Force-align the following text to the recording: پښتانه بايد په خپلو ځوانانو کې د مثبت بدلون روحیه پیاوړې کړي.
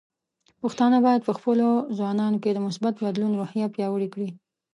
پښتانه 0.61 0.97
بايد 1.05 1.21
په 1.27 1.33
خپلو 1.37 1.67
ځوانانو 1.97 2.41
کې 2.43 2.51
د 2.53 2.59
مثبت 2.67 2.93
بدلون 3.05 3.31
روحیه 3.39 3.67
پیاوړې 3.75 4.07
کړي. 4.13 4.29